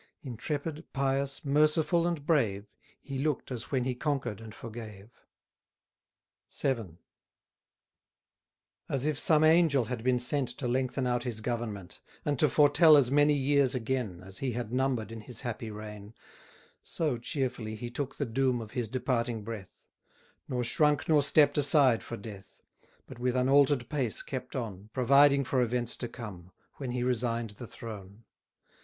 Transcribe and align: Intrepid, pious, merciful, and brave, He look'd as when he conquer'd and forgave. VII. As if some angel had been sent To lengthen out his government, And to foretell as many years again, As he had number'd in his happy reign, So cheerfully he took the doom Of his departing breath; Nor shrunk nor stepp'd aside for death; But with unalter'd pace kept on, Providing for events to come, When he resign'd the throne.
Intrepid, 0.23 0.91
pious, 0.93 1.45
merciful, 1.45 2.07
and 2.07 2.25
brave, 2.25 2.65
He 3.03 3.19
look'd 3.19 3.51
as 3.51 3.69
when 3.69 3.83
he 3.83 3.93
conquer'd 3.93 4.41
and 4.41 4.51
forgave. 4.51 5.11
VII. 6.51 6.97
As 8.89 9.05
if 9.05 9.19
some 9.19 9.43
angel 9.43 9.85
had 9.85 10.03
been 10.03 10.17
sent 10.17 10.49
To 10.57 10.67
lengthen 10.67 11.05
out 11.05 11.21
his 11.21 11.39
government, 11.39 11.99
And 12.25 12.39
to 12.39 12.49
foretell 12.49 12.97
as 12.97 13.11
many 13.11 13.35
years 13.35 13.75
again, 13.75 14.23
As 14.23 14.39
he 14.39 14.53
had 14.53 14.73
number'd 14.73 15.11
in 15.11 15.21
his 15.21 15.41
happy 15.41 15.69
reign, 15.69 16.15
So 16.81 17.19
cheerfully 17.19 17.75
he 17.75 17.91
took 17.91 18.15
the 18.15 18.25
doom 18.25 18.59
Of 18.59 18.71
his 18.71 18.89
departing 18.89 19.43
breath; 19.43 19.87
Nor 20.47 20.63
shrunk 20.63 21.07
nor 21.07 21.21
stepp'd 21.21 21.59
aside 21.59 22.01
for 22.01 22.17
death; 22.17 22.59
But 23.05 23.19
with 23.19 23.35
unalter'd 23.35 23.87
pace 23.87 24.23
kept 24.23 24.55
on, 24.55 24.89
Providing 24.93 25.43
for 25.43 25.61
events 25.61 25.95
to 25.97 26.07
come, 26.07 26.51
When 26.77 26.89
he 26.89 27.03
resign'd 27.03 27.51
the 27.51 27.67
throne. 27.67 28.23